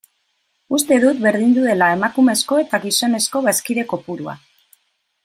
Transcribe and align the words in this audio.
Uste 0.77 0.95
dut 1.03 1.19
berdindu 1.25 1.65
dela 1.67 1.89
emakumezko 1.97 2.57
eta 2.65 2.81
gizonezko 2.87 3.43
bazkide 3.49 3.85
kopurua. 3.93 4.35